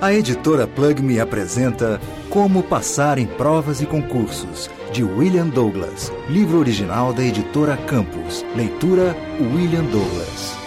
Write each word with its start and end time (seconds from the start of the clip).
A 0.00 0.14
editora 0.14 0.66
Plug 0.66 1.02
Me 1.02 1.20
apresenta 1.20 2.00
Como 2.30 2.62
Passar 2.62 3.18
em 3.18 3.26
Provas 3.26 3.82
e 3.82 3.86
Concursos, 3.86 4.70
de 4.90 5.04
William 5.04 5.46
Douglas. 5.46 6.10
Livro 6.26 6.58
original 6.58 7.12
da 7.12 7.22
editora 7.22 7.76
Campos. 7.76 8.42
Leitura 8.56 9.14
William 9.38 9.84
Douglas. 9.84 10.59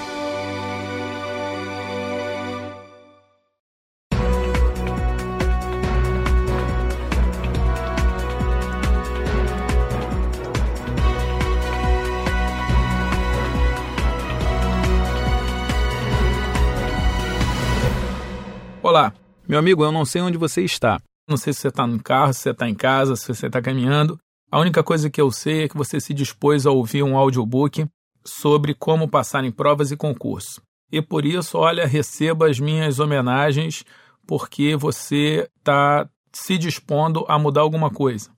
Meu 19.54 19.60
amigo, 19.60 19.84
eu 19.84 19.92
não 19.92 20.04
sei 20.04 20.20
onde 20.20 20.36
você 20.36 20.64
está. 20.64 21.00
Não 21.30 21.38
sei 21.38 21.54
se 21.54 21.60
você 21.60 21.68
está 21.68 21.86
no 21.86 22.02
carro, 22.02 22.34
se 22.34 22.40
você 22.40 22.50
está 22.50 22.68
em 22.68 22.74
casa, 22.74 23.16
se 23.16 23.28
você 23.28 23.46
está 23.46 23.62
caminhando. 23.62 24.18
A 24.50 24.60
única 24.60 24.82
coisa 24.82 25.12
que 25.12 25.22
eu 25.22 25.30
sei 25.30 25.66
é 25.66 25.68
que 25.68 25.78
você 25.78 26.00
se 26.00 26.12
dispôs 26.12 26.66
a 26.66 26.72
ouvir 26.72 27.04
um 27.04 27.16
audiobook 27.16 27.86
sobre 28.26 28.74
como 28.74 29.08
passar 29.08 29.44
em 29.44 29.52
provas 29.52 29.92
e 29.92 29.96
concursos. 29.96 30.60
E 30.92 31.04
por 31.04 31.24
isso, 31.24 31.60
olha, 31.60 31.86
receba 31.86 32.50
as 32.50 32.60
minhas 32.60 33.00
homenagens, 33.00 33.86
porque 34.26 34.76
você 34.76 35.48
está 35.60 36.10
se 36.32 36.58
dispondo 36.58 37.24
a 37.28 37.38
mudar 37.38 37.62
alguma 37.62 37.92
coisa. 37.92 38.32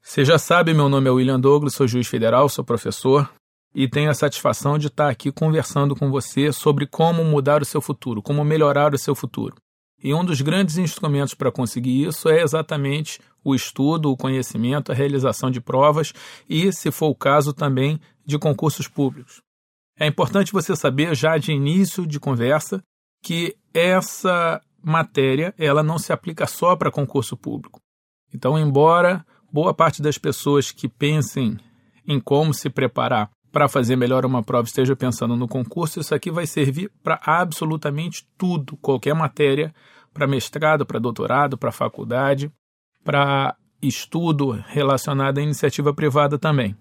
Você 0.00 0.24
já 0.24 0.38
sabe, 0.38 0.72
meu 0.72 0.88
nome 0.88 1.08
é 1.08 1.10
William 1.10 1.40
Douglas, 1.40 1.74
sou 1.74 1.88
juiz 1.88 2.06
federal, 2.06 2.48
sou 2.48 2.64
professor 2.64 3.28
e 3.74 3.88
tenho 3.88 4.08
a 4.08 4.14
satisfação 4.14 4.78
de 4.78 4.86
estar 4.86 5.08
aqui 5.08 5.32
conversando 5.32 5.96
com 5.96 6.12
você 6.12 6.52
sobre 6.52 6.86
como 6.86 7.24
mudar 7.24 7.60
o 7.60 7.66
seu 7.66 7.80
futuro, 7.80 8.22
como 8.22 8.44
melhorar 8.44 8.94
o 8.94 8.98
seu 8.98 9.16
futuro. 9.16 9.56
E 10.02 10.14
um 10.14 10.24
dos 10.24 10.40
grandes 10.40 10.78
instrumentos 10.78 11.34
para 11.34 11.52
conseguir 11.52 12.06
isso 12.06 12.28
é 12.28 12.42
exatamente 12.42 13.20
o 13.44 13.54
estudo, 13.54 14.10
o 14.10 14.16
conhecimento, 14.16 14.90
a 14.90 14.94
realização 14.94 15.50
de 15.50 15.60
provas 15.60 16.12
e, 16.48 16.72
se 16.72 16.90
for 16.90 17.08
o 17.08 17.14
caso, 17.14 17.52
também 17.52 18.00
de 18.24 18.38
concursos 18.38 18.88
públicos. 18.88 19.42
É 19.98 20.06
importante 20.06 20.52
você 20.52 20.74
saber, 20.74 21.14
já 21.14 21.36
de 21.36 21.52
início 21.52 22.06
de 22.06 22.18
conversa, 22.18 22.82
que 23.22 23.54
essa 23.74 24.60
matéria 24.82 25.54
ela 25.58 25.82
não 25.82 25.98
se 25.98 26.12
aplica 26.12 26.46
só 26.46 26.74
para 26.74 26.90
concurso 26.90 27.36
público. 27.36 27.80
Então, 28.32 28.58
embora 28.58 29.24
boa 29.52 29.74
parte 29.74 30.00
das 30.00 30.16
pessoas 30.16 30.70
que 30.70 30.88
pensem 30.88 31.58
em 32.06 32.18
como 32.18 32.54
se 32.54 32.70
preparar 32.70 33.30
para 33.52 33.68
fazer 33.68 33.96
melhor 33.96 34.24
uma 34.24 34.42
prova 34.42 34.66
esteja 34.66 34.94
pensando 34.94 35.36
no 35.36 35.48
concurso, 35.48 36.00
isso 36.00 36.14
aqui 36.14 36.30
vai 36.30 36.46
servir 36.46 36.90
para 37.02 37.20
absolutamente 37.24 38.26
tudo, 38.38 38.76
qualquer 38.76 39.14
matéria, 39.14 39.74
para 40.12 40.26
mestrado, 40.26 40.86
para 40.86 40.98
doutorado, 40.98 41.58
para 41.58 41.72
faculdade, 41.72 42.50
para 43.04 43.56
estudo 43.82 44.50
relacionado 44.68 45.38
à 45.38 45.42
iniciativa 45.42 45.92
privada 45.94 46.38
também. 46.38 46.76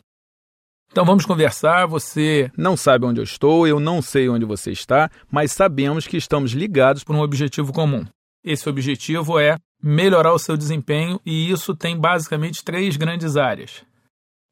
Então 0.91 1.05
vamos 1.05 1.25
conversar. 1.25 1.85
Você 1.87 2.51
não 2.57 2.75
sabe 2.75 3.05
onde 3.05 3.19
eu 3.19 3.23
estou, 3.23 3.67
eu 3.67 3.79
não 3.79 4.01
sei 4.01 4.27
onde 4.27 4.45
você 4.45 4.71
está, 4.71 5.09
mas 5.31 5.51
sabemos 5.51 6.07
que 6.07 6.17
estamos 6.17 6.51
ligados 6.51 7.03
por 7.03 7.15
um 7.15 7.21
objetivo 7.21 7.71
comum. 7.71 8.05
Esse 8.43 8.67
objetivo 8.67 9.39
é 9.39 9.57
melhorar 9.81 10.33
o 10.33 10.39
seu 10.39 10.57
desempenho 10.57 11.19
e 11.25 11.51
isso 11.51 11.75
tem 11.75 11.97
basicamente 11.97 12.63
três 12.63 12.97
grandes 12.97 13.37
áreas 13.37 13.83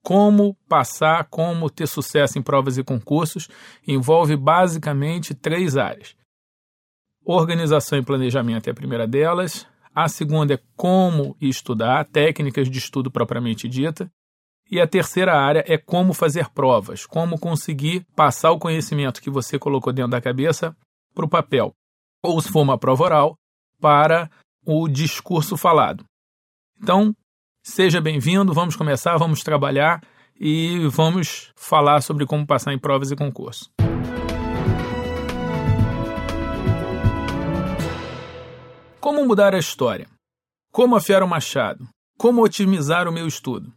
como 0.07 0.55
passar, 0.69 1.25
como 1.25 1.69
ter 1.69 1.85
sucesso 1.85 2.39
em 2.39 2.41
provas 2.41 2.77
e 2.77 2.83
concursos, 2.83 3.49
envolve 3.85 4.37
basicamente 4.37 5.35
três 5.35 5.75
áreas. 5.75 6.15
Organização 7.25 7.99
e 7.99 8.05
planejamento 8.05 8.69
é 8.69 8.71
a 8.71 8.73
primeira 8.73 9.05
delas. 9.05 9.67
A 9.93 10.07
segunda 10.07 10.53
é 10.53 10.59
como 10.77 11.35
estudar, 11.41 12.05
técnicas 12.05 12.69
de 12.69 12.77
estudo 12.77 13.11
propriamente 13.11 13.67
dita. 13.67 14.09
E 14.71 14.79
a 14.79 14.87
terceira 14.87 15.33
área 15.37 15.65
é 15.67 15.77
como 15.77 16.13
fazer 16.13 16.47
provas, 16.51 17.05
como 17.05 17.37
conseguir 17.37 18.05
passar 18.15 18.51
o 18.51 18.59
conhecimento 18.59 19.21
que 19.21 19.29
você 19.29 19.59
colocou 19.59 19.91
dentro 19.91 20.11
da 20.11 20.21
cabeça 20.21 20.73
para 21.13 21.25
o 21.25 21.29
papel. 21.29 21.73
Ou, 22.23 22.39
se 22.39 22.49
for 22.49 22.61
uma 22.61 22.77
prova 22.77 23.03
oral, 23.03 23.35
para 23.81 24.31
o 24.65 24.87
discurso 24.87 25.57
falado. 25.57 26.05
Então, 26.81 27.13
Seja 27.69 27.99
bem-vindo, 27.99 28.53
vamos 28.53 28.77
começar, 28.77 29.17
vamos 29.17 29.41
trabalhar 29.41 30.01
e 30.39 30.87
vamos 30.87 31.51
falar 31.53 32.01
sobre 32.01 32.25
como 32.25 32.47
passar 32.47 32.73
em 32.73 32.79
provas 32.79 33.11
e 33.11 33.15
concursos. 33.15 33.69
Como 39.01 39.27
mudar 39.27 39.53
a 39.53 39.59
história? 39.59 40.07
Como 40.71 40.95
afiar 40.95 41.21
o 41.21 41.27
machado? 41.27 41.85
Como 42.17 42.41
otimizar 42.41 43.05
o 43.05 43.11
meu 43.11 43.27
estudo? 43.27 43.71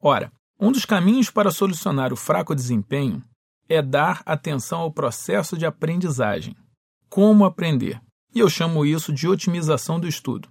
Ora, 0.00 0.30
um 0.58 0.70
dos 0.70 0.84
caminhos 0.84 1.30
para 1.30 1.50
solucionar 1.50 2.12
o 2.12 2.16
fraco 2.16 2.54
desempenho 2.54 3.20
é 3.68 3.82
dar 3.82 4.22
atenção 4.24 4.82
ao 4.82 4.92
processo 4.92 5.58
de 5.58 5.66
aprendizagem. 5.66 6.54
Como 7.08 7.44
aprender? 7.44 8.00
E 8.32 8.38
eu 8.38 8.48
chamo 8.48 8.86
isso 8.86 9.12
de 9.12 9.26
otimização 9.26 9.98
do 9.98 10.06
estudo. 10.06 10.48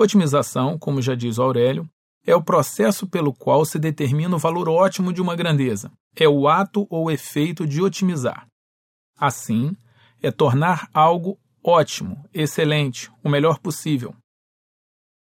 Otimização, 0.00 0.78
como 0.78 1.02
já 1.02 1.16
diz 1.16 1.40
Aurélio, 1.40 1.84
é 2.24 2.32
o 2.32 2.42
processo 2.42 3.04
pelo 3.04 3.34
qual 3.34 3.64
se 3.64 3.80
determina 3.80 4.36
o 4.36 4.38
valor 4.38 4.68
ótimo 4.68 5.12
de 5.12 5.20
uma 5.20 5.34
grandeza. 5.34 5.90
É 6.14 6.28
o 6.28 6.46
ato 6.46 6.86
ou 6.88 7.10
efeito 7.10 7.66
de 7.66 7.82
otimizar. 7.82 8.46
Assim, 9.18 9.74
é 10.22 10.30
tornar 10.30 10.88
algo 10.94 11.36
ótimo, 11.64 12.24
excelente, 12.32 13.10
o 13.24 13.28
melhor 13.28 13.58
possível. 13.58 14.14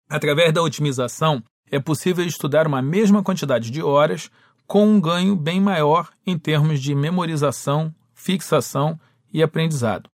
Através 0.09 0.53
da 0.53 0.61
otimização, 0.61 1.43
é 1.69 1.77
possível 1.77 2.25
estudar 2.25 2.65
uma 2.65 2.81
mesma 2.81 3.21
quantidade 3.21 3.71
de 3.71 3.83
horas 3.83 4.31
com 4.65 4.87
um 4.87 5.01
ganho 5.01 5.35
bem 5.35 5.59
maior 5.59 6.09
em 6.25 6.39
termos 6.39 6.79
de 6.79 6.95
memorização, 6.95 7.93
fixação 8.13 8.97
e 9.33 9.43
aprendizado. 9.43 10.10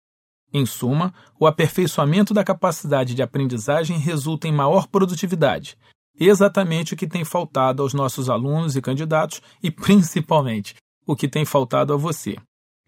Em 0.59 0.65
suma, 0.65 1.13
o 1.39 1.47
aperfeiçoamento 1.47 2.33
da 2.33 2.43
capacidade 2.43 3.15
de 3.15 3.21
aprendizagem 3.21 3.99
resulta 3.99 4.49
em 4.49 4.53
maior 4.53 4.87
produtividade, 4.87 5.77
exatamente 6.19 6.95
o 6.95 6.97
que 6.97 7.07
tem 7.07 7.27
faltado 7.27 7.83
aos 7.83 7.93
nossos 7.93 8.31
alunos 8.31 8.75
e 8.75 8.81
candidatos 8.81 9.43
e, 9.63 9.71
principalmente, 9.71 10.75
o 11.07 11.15
que 11.15 11.29
tem 11.29 11.45
faltado 11.45 11.93
a 11.93 11.97
você. 11.99 12.39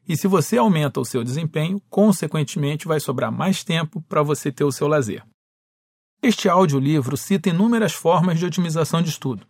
E 0.08 0.16
se 0.16 0.26
você 0.26 0.56
aumenta 0.56 0.98
o 0.98 1.04
seu 1.04 1.22
desempenho, 1.22 1.78
consequentemente 1.90 2.88
vai 2.88 3.00
sobrar 3.00 3.30
mais 3.30 3.62
tempo 3.62 4.00
para 4.08 4.22
você 4.22 4.50
ter 4.50 4.64
o 4.64 4.72
seu 4.72 4.88
lazer. 4.88 5.22
Este 6.22 6.48
audiolivro 6.48 7.18
cita 7.18 7.50
inúmeras 7.50 7.92
formas 7.92 8.38
de 8.38 8.46
otimização 8.46 9.02
de 9.02 9.10
estudo. 9.10 9.46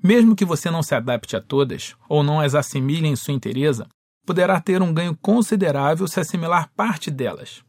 Mesmo 0.00 0.36
que 0.36 0.44
você 0.44 0.70
não 0.70 0.84
se 0.84 0.94
adapte 0.94 1.34
a 1.34 1.40
todas 1.40 1.96
ou 2.08 2.22
não 2.22 2.38
as 2.38 2.54
assimile 2.54 3.08
em 3.08 3.16
sua 3.16 3.34
inteireza, 3.34 3.88
poderá 4.24 4.60
ter 4.60 4.82
um 4.82 4.92
ganho 4.92 5.16
considerável 5.16 6.08
se 6.08 6.20
assimilar 6.20 6.70
parte 6.74 7.10
delas. 7.10 7.62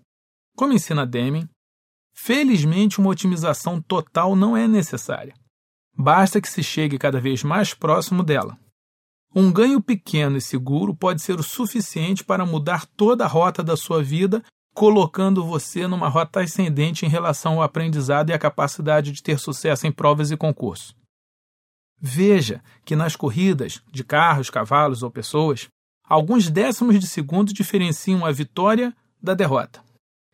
Como 0.56 0.74
ensina 0.74 1.06
Deming, 1.06 1.48
felizmente 2.14 3.00
uma 3.00 3.10
otimização 3.10 3.82
total 3.82 4.36
não 4.36 4.56
é 4.56 4.68
necessária. 4.68 5.34
Basta 5.98 6.42
que 6.42 6.50
se 6.50 6.64
chegue 6.64 6.98
cada 6.98 7.20
vez 7.20 7.44
mais 7.44 7.74
próximo 7.74 8.24
dela. 8.24 8.58
Um 9.34 9.52
ganho 9.52 9.82
pequeno 9.82 10.38
e 10.38 10.42
seguro 10.42 10.96
pode 10.96 11.22
ser 11.22 11.40
o 11.40 11.44
suficiente 11.44 12.24
para 12.24 12.46
mudar 12.46 12.86
toda 12.86 13.26
a 13.26 13.28
rota 13.28 13.62
da 13.62 13.76
sua 13.76 14.02
vida, 14.02 14.42
colocando 14.74 15.44
você 15.44 15.88
numa 15.88 16.08
rota 16.08 16.42
ascendente 16.42 17.06
em 17.06 17.10
relação 17.10 17.56
ao 17.56 17.64
aprendizado 17.64 18.30
e 18.30 18.34
à 18.34 18.40
capacidade 18.40 19.12
de 19.12 19.22
ter 19.22 19.38
sucesso 19.38 19.86
em 19.86 19.92
provas 19.92 20.32
e 20.32 20.38
concursos. 20.38 20.96
Veja 22.00 22.64
que 22.86 22.96
nas 22.96 23.16
corridas 23.16 23.82
de 23.92 24.04
carros, 24.04 24.50
cavalos 24.50 25.04
ou 25.04 25.12
pessoas, 25.12 25.68
Alguns 26.08 26.50
décimos 26.50 27.00
de 27.00 27.08
segundo 27.08 27.54
diferenciam 27.54 28.26
a 28.26 28.32
vitória 28.32 28.96
da 29.22 29.34
derrota. 29.34 29.84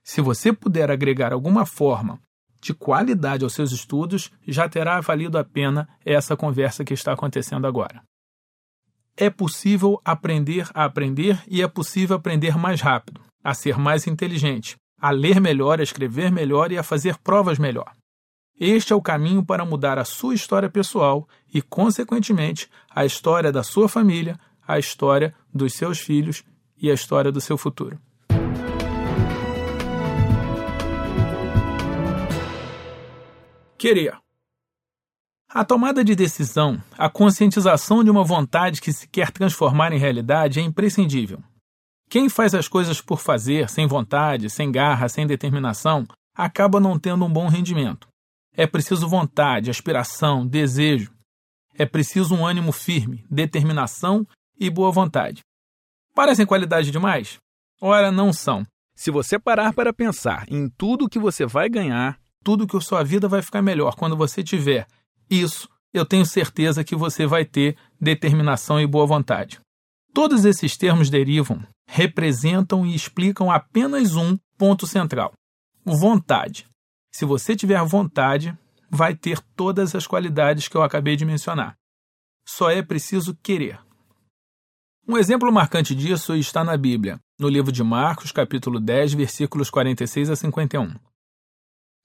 Se 0.04 0.20
você 0.20 0.52
puder 0.52 0.92
agregar 0.92 1.32
alguma 1.32 1.66
forma 1.66 2.20
de 2.60 2.74
qualidade 2.74 3.44
aos 3.44 3.54
seus 3.54 3.72
estudos, 3.72 4.32
já 4.48 4.68
terá 4.68 5.00
valido 5.00 5.38
a 5.38 5.44
pena 5.44 5.88
essa 6.06 6.36
conversa 6.36 6.84
que 6.84 6.94
está 6.94 7.14
acontecendo 7.14 7.66
agora. 7.66 8.04
É 9.18 9.30
possível 9.30 10.00
aprender 10.06 10.70
a 10.74 10.86
aprender 10.86 11.42
e 11.48 11.62
é 11.62 11.68
possível 11.68 12.16
aprender 12.16 12.58
mais 12.58 12.82
rápido, 12.82 13.22
a 13.44 13.54
ser 13.54 13.78
mais 13.78 14.06
inteligente, 14.08 14.76
a 15.00 15.10
ler 15.10 15.40
melhor, 15.40 15.80
a 15.80 15.84
escrever 15.84 16.32
melhor 16.32 16.72
e 16.72 16.78
a 16.78 16.84
fazer 16.84 17.18
provas 17.18 17.58
melhor. 17.58 17.96
Este 18.60 18.94
é 18.94 18.96
o 18.96 19.02
caminho 19.02 19.44
para 19.44 19.66
mudar 19.66 19.98
a 19.98 20.06
sua 20.06 20.36
história 20.36 20.70
pessoal 20.70 21.28
e, 21.52 21.64
consequentemente, 21.64 22.70
a 22.90 23.04
história 23.04 23.52
da 23.52 23.64
sua 23.64 23.90
família, 23.90 24.40
a 24.68 24.80
história 24.80 25.34
dos 25.54 25.74
seus 25.74 26.00
filhos 26.00 26.44
e 26.78 26.90
a 26.90 26.94
história 26.94 27.32
do 27.32 27.42
seu 27.42 27.58
futuro. 27.58 28.00
Querer. 33.78 34.18
A 35.50 35.66
tomada 35.66 36.04
de 36.04 36.16
decisão, 36.16 36.82
a 36.98 37.10
conscientização 37.10 38.04
de 38.04 38.10
uma 38.10 38.24
vontade 38.24 38.80
que 38.80 38.94
se 38.94 39.08
quer 39.08 39.32
transformar 39.32 39.92
em 39.92 39.98
realidade 39.98 40.60
é 40.60 40.64
imprescindível. 40.64 41.44
Quem 42.10 42.30
faz 42.30 42.54
as 42.54 42.68
coisas 42.68 43.02
por 43.02 43.20
fazer, 43.20 43.70
sem 43.70 43.88
vontade, 43.88 44.50
sem 44.50 44.72
garra, 44.72 45.10
sem 45.10 45.26
determinação, 45.26 46.06
acaba 46.36 46.80
não 46.80 47.00
tendo 47.00 47.26
um 47.26 47.32
bom 47.32 47.48
rendimento. 47.48 48.08
É 48.56 48.68
preciso 48.68 49.08
vontade, 49.08 49.70
aspiração, 49.70 50.46
desejo. 50.46 51.12
É 51.74 51.86
preciso 51.86 52.36
um 52.36 52.46
ânimo 52.46 52.72
firme, 52.72 53.26
determinação 53.30 54.28
e 54.62 54.70
boa 54.70 54.92
vontade. 54.92 55.42
Parecem 56.14 56.46
qualidade 56.46 56.92
demais? 56.92 57.40
Ora, 57.82 58.12
não 58.12 58.32
são. 58.32 58.64
Se 58.96 59.10
você 59.10 59.40
parar 59.40 59.74
para 59.74 59.92
pensar 59.92 60.46
em 60.48 60.70
tudo 60.70 61.10
que 61.10 61.18
você 61.18 61.48
vai 61.48 61.68
ganhar, 61.68 62.20
tudo 62.44 62.68
que 62.68 62.78
a 62.78 62.82
sua 62.82 63.04
vida 63.04 63.28
vai 63.28 63.42
ficar 63.42 63.64
melhor 63.64 63.96
quando 63.96 64.16
você 64.16 64.44
tiver 64.44 64.86
isso, 65.28 65.68
eu 65.92 66.06
tenho 66.06 66.26
certeza 66.26 66.84
que 66.84 66.96
você 66.96 67.26
vai 67.26 67.44
ter 67.44 67.76
determinação 68.00 68.80
e 68.80 68.86
boa 68.86 69.08
vontade. 69.08 69.60
Todos 70.14 70.46
esses 70.46 70.78
termos 70.78 71.10
derivam, 71.10 71.66
representam 71.88 72.86
e 72.86 72.94
explicam 72.94 73.50
apenas 73.50 74.16
um 74.16 74.38
ponto 74.58 74.86
central: 74.86 75.34
vontade. 75.84 76.68
Se 77.12 77.26
você 77.26 77.56
tiver 77.56 77.84
vontade, 77.84 78.56
vai 78.90 79.16
ter 79.16 79.40
todas 79.56 79.96
as 79.96 80.06
qualidades 80.06 80.68
que 80.68 80.78
eu 80.78 80.84
acabei 80.84 81.16
de 81.16 81.26
mencionar. 81.26 81.76
Só 82.46 82.70
é 82.70 82.82
preciso 82.84 83.36
querer. 83.42 83.80
Um 85.12 85.18
exemplo 85.18 85.52
marcante 85.52 85.94
disso 85.94 86.34
está 86.38 86.64
na 86.64 86.78
Bíblia, 86.78 87.20
no 87.38 87.50
livro 87.50 87.70
de 87.70 87.84
Marcos, 87.84 88.32
capítulo 88.32 88.80
10, 88.80 89.12
versículos 89.12 89.70
46 89.70 90.30
a 90.30 90.38
51. 90.38 90.96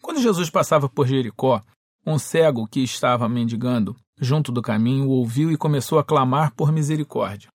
Quando 0.03 0.21
Jesus 0.21 0.51
passava 0.51 0.89
por 0.89 1.07
Jericó, 1.07 1.63
um 2.05 2.19
cego 2.19 2.67
que 2.67 2.81
estava 2.81 3.29
mendigando 3.29 3.95
junto 4.21 4.51
do 4.51 4.61
caminho 4.61 5.07
o 5.07 5.11
ouviu 5.11 5.53
e 5.53 5.57
começou 5.57 6.01
a 6.01 6.05
clamar 6.05 6.53
por 6.57 6.73
misericórdia, 6.73 7.49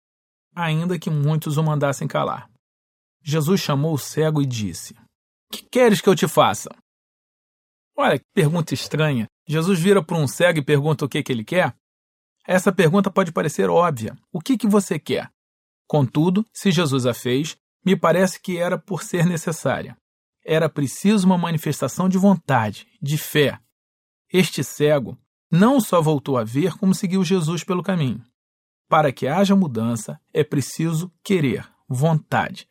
ainda 0.55 0.97
que 0.97 1.09
muitos 1.09 1.57
o 1.57 1.63
mandassem 1.63 2.07
calar. 2.07 2.49
Jesus 3.21 3.59
chamou 3.59 3.93
o 3.93 3.99
cego 3.99 4.41
e 4.41 4.45
disse: 4.45 4.95
Que 5.51 5.63
queres 5.69 5.99
que 5.99 6.07
eu 6.07 6.15
te 6.15 6.29
faça? 6.29 6.69
Olha 7.97 8.17
que 8.17 8.25
pergunta 8.33 8.73
estranha. 8.73 9.27
Jesus 9.45 9.77
vira 9.77 10.01
para 10.01 10.15
um 10.15 10.29
cego 10.29 10.59
e 10.59 10.63
pergunta 10.63 11.03
o 11.03 11.09
que, 11.09 11.21
que 11.21 11.29
ele 11.33 11.43
quer? 11.43 11.75
Essa 12.47 12.71
pergunta 12.71 13.11
pode 13.11 13.33
parecer 13.33 13.69
óbvia. 13.69 14.17
O 14.31 14.39
que, 14.39 14.57
que 14.57 14.65
você 14.65 14.97
quer? 14.97 15.29
Contudo, 15.91 16.45
se 16.53 16.71
Jesus 16.71 17.05
a 17.05 17.13
fez, 17.13 17.57
me 17.85 17.97
parece 17.97 18.39
que 18.39 18.57
era 18.57 18.77
por 18.77 19.03
ser 19.03 19.25
necessária. 19.25 19.97
Era 20.41 20.69
preciso 20.69 21.25
uma 21.25 21.37
manifestação 21.37 22.07
de 22.07 22.17
vontade, 22.17 22.87
de 23.01 23.17
fé. 23.17 23.59
Este 24.31 24.63
cego 24.63 25.17
não 25.51 25.81
só 25.81 26.01
voltou 26.01 26.37
a 26.37 26.45
ver, 26.45 26.77
como 26.77 26.95
seguiu 26.95 27.25
Jesus 27.25 27.65
pelo 27.65 27.83
caminho. 27.83 28.23
Para 28.87 29.11
que 29.11 29.27
haja 29.27 29.53
mudança, 29.53 30.17
é 30.33 30.45
preciso 30.45 31.11
querer, 31.21 31.69
vontade. 31.89 32.69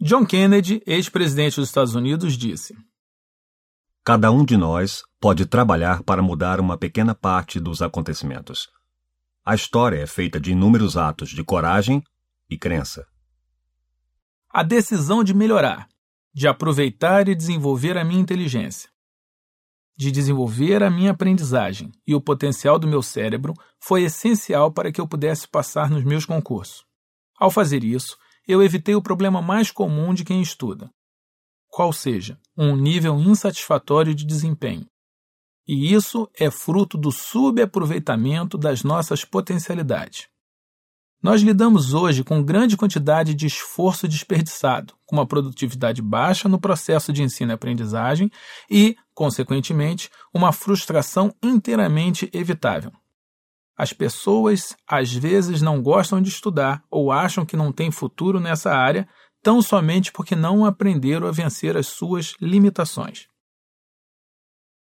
John 0.00 0.24
Kennedy, 0.24 0.80
ex-presidente 0.86 1.56
dos 1.56 1.68
Estados 1.68 1.96
Unidos, 1.96 2.38
disse: 2.38 2.76
Cada 4.04 4.30
um 4.30 4.44
de 4.44 4.56
nós 4.56 5.02
pode 5.18 5.46
trabalhar 5.46 6.04
para 6.04 6.22
mudar 6.22 6.60
uma 6.60 6.78
pequena 6.78 7.12
parte 7.12 7.58
dos 7.58 7.82
acontecimentos. 7.82 8.68
A 9.44 9.56
história 9.56 9.98
é 9.98 10.06
feita 10.06 10.38
de 10.38 10.52
inúmeros 10.52 10.96
atos 10.96 11.30
de 11.30 11.42
coragem 11.42 12.00
e 12.50 12.58
crença. 12.58 13.06
A 14.50 14.62
decisão 14.62 15.22
de 15.22 15.32
melhorar, 15.32 15.88
de 16.34 16.48
aproveitar 16.48 17.28
e 17.28 17.34
desenvolver 17.34 17.96
a 17.96 18.04
minha 18.04 18.20
inteligência, 18.20 18.90
de 19.96 20.10
desenvolver 20.10 20.82
a 20.82 20.90
minha 20.90 21.10
aprendizagem 21.10 21.92
e 22.06 22.14
o 22.14 22.20
potencial 22.22 22.78
do 22.78 22.88
meu 22.88 23.02
cérebro 23.02 23.52
foi 23.78 24.04
essencial 24.04 24.72
para 24.72 24.90
que 24.90 24.98
eu 25.00 25.06
pudesse 25.06 25.46
passar 25.46 25.90
nos 25.90 26.02
meus 26.02 26.24
concursos. 26.24 26.84
Ao 27.38 27.50
fazer 27.50 27.84
isso, 27.84 28.16
eu 28.48 28.62
evitei 28.62 28.94
o 28.94 29.02
problema 29.02 29.42
mais 29.42 29.70
comum 29.70 30.14
de 30.14 30.24
quem 30.24 30.40
estuda, 30.40 30.90
qual 31.68 31.92
seja 31.92 32.40
um 32.56 32.74
nível 32.74 33.20
insatisfatório 33.20 34.14
de 34.14 34.24
desempenho. 34.24 34.86
E 35.68 35.92
isso 35.92 36.28
é 36.34 36.50
fruto 36.50 36.96
do 36.96 37.12
subaproveitamento 37.12 38.58
das 38.58 38.82
nossas 38.82 39.24
potencialidades. 39.24 40.28
Nós 41.22 41.42
lidamos 41.42 41.92
hoje 41.92 42.24
com 42.24 42.42
grande 42.42 42.78
quantidade 42.78 43.34
de 43.34 43.46
esforço 43.46 44.08
desperdiçado, 44.08 44.94
com 45.04 45.16
uma 45.16 45.26
produtividade 45.26 46.00
baixa 46.00 46.48
no 46.48 46.58
processo 46.58 47.12
de 47.12 47.22
ensino 47.22 47.52
e 47.52 47.54
aprendizagem 47.54 48.30
e, 48.70 48.96
consequentemente, 49.12 50.08
uma 50.32 50.50
frustração 50.50 51.34
inteiramente 51.42 52.30
evitável. 52.32 52.90
As 53.76 53.92
pessoas 53.92 54.74
às 54.88 55.12
vezes 55.12 55.60
não 55.60 55.82
gostam 55.82 56.22
de 56.22 56.30
estudar 56.30 56.82
ou 56.90 57.12
acham 57.12 57.44
que 57.44 57.56
não 57.56 57.70
têm 57.70 57.90
futuro 57.90 58.40
nessa 58.40 58.72
área 58.72 59.06
tão 59.42 59.60
somente 59.60 60.12
porque 60.12 60.34
não 60.34 60.64
aprenderam 60.64 61.26
a 61.26 61.30
vencer 61.30 61.76
as 61.76 61.86
suas 61.86 62.34
limitações. 62.40 63.29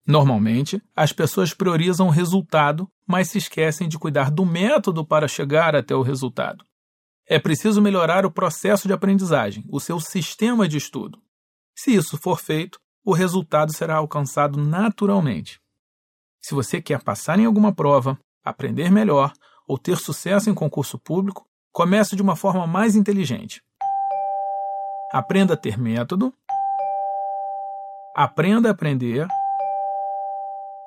Normalmente, 0.06 0.82
as 0.96 1.12
pessoas 1.12 1.54
priorizam 1.54 2.08
o 2.08 2.10
resultado, 2.10 2.90
mas 3.06 3.30
se 3.30 3.38
esquecem 3.38 3.88
de 3.88 3.98
cuidar 3.98 4.30
do 4.30 4.44
método 4.44 5.06
para 5.06 5.28
chegar 5.28 5.76
até 5.76 5.94
o 5.94 6.02
resultado. 6.02 6.64
É 7.28 7.38
preciso 7.38 7.80
melhorar 7.80 8.26
o 8.26 8.30
processo 8.30 8.88
de 8.88 8.92
aprendizagem, 8.92 9.64
o 9.70 9.78
seu 9.78 10.00
sistema 10.00 10.66
de 10.68 10.76
estudo. 10.76 11.22
Se 11.74 11.94
isso 11.94 12.18
for 12.18 12.40
feito, 12.40 12.80
o 13.04 13.12
resultado 13.12 13.72
será 13.72 13.96
alcançado 13.96 14.60
naturalmente. 14.60 15.60
Se 16.40 16.54
você 16.54 16.82
quer 16.82 17.02
passar 17.02 17.38
em 17.38 17.46
alguma 17.46 17.72
prova, 17.72 18.18
aprender 18.44 18.90
melhor 18.90 19.32
ou 19.66 19.78
ter 19.78 19.96
sucesso 19.96 20.50
em 20.50 20.54
concurso 20.54 20.98
público, 20.98 21.46
comece 21.72 22.16
de 22.16 22.22
uma 22.22 22.34
forma 22.34 22.66
mais 22.66 22.96
inteligente. 22.96 23.62
Aprenda 25.12 25.54
a 25.54 25.56
ter 25.56 25.78
método, 25.78 26.34
aprenda 28.16 28.68
a 28.68 28.72
aprender 28.72 29.26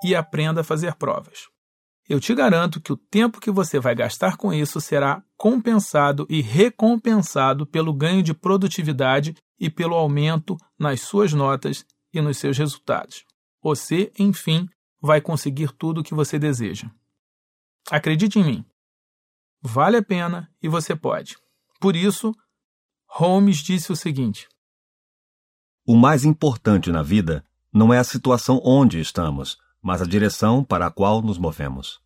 e 0.06 0.16
aprenda 0.16 0.62
a 0.62 0.64
fazer 0.64 0.96
provas. 0.96 1.48
Eu 2.08 2.20
te 2.20 2.36
garanto 2.36 2.80
que 2.80 2.94
o 2.94 2.98
tempo 2.98 3.42
que 3.42 3.50
você 3.50 3.80
vai 3.80 3.96
gastar 3.96 4.38
com 4.38 4.54
isso 4.54 4.80
será 4.80 5.24
compensado 5.36 6.28
e 6.30 6.40
recompensado 6.40 7.66
pelo 7.66 7.92
ganho 7.92 8.22
de 8.22 8.32
produtividade 8.32 9.36
e 9.60 9.70
pelo 9.70 9.96
aumento 9.96 10.56
nas 10.78 11.02
suas 11.02 11.34
notas 11.34 11.84
e 12.14 12.22
nos 12.22 12.38
seus 12.38 12.56
resultados. 12.58 13.26
Você, 13.64 14.12
enfim, 14.20 14.70
vai 15.02 15.20
conseguir 15.20 15.72
tudo 15.72 16.02
o 16.02 16.04
que 16.04 16.14
você 16.14 16.38
deseja. 16.38 16.88
Acredite 17.90 18.38
em 18.38 18.44
mim. 18.44 18.66
Vale 19.60 19.98
a 19.98 20.04
pena 20.04 20.48
e 20.62 20.68
você 20.68 20.96
pode. 20.96 21.38
Por 21.80 21.96
isso, 21.96 22.32
Holmes 23.08 23.58
disse 23.58 23.92
o 23.92 23.96
seguinte: 23.96 24.48
O 25.88 25.96
mais 25.96 26.24
importante 26.24 26.92
na 26.92 27.02
vida 27.02 27.44
não 27.74 27.92
é 27.92 27.98
a 27.98 28.04
situação 28.04 28.62
onde 28.64 29.00
estamos, 29.00 29.58
mas 29.86 30.02
a 30.02 30.06
direção 30.06 30.64
para 30.64 30.88
a 30.88 30.90
qual 30.90 31.22
nos 31.22 31.38
movemos. 31.38 32.02